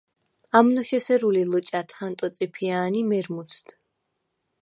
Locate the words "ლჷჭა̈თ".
1.51-1.89